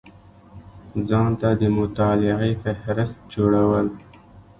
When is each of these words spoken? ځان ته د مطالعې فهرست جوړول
ځان 1.07 1.31
ته 1.41 1.49
د 1.61 1.63
مطالعې 1.77 2.51
فهرست 2.61 3.17
جوړول 3.33 3.87